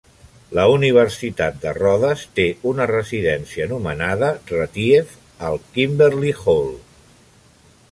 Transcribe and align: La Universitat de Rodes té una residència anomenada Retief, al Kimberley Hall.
La 0.59 0.63
Universitat 0.75 1.59
de 1.65 1.73
Rodes 1.77 2.23
té 2.39 2.45
una 2.71 2.87
residència 2.93 3.67
anomenada 3.69 4.33
Retief, 4.55 5.15
al 5.51 5.63
Kimberley 5.77 6.35
Hall. 6.41 6.77